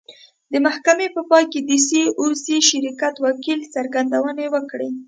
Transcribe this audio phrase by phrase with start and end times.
[0.51, 4.89] د محکمې په پای کې د سي او سي شرکت وکیل څرګندونې وکړې.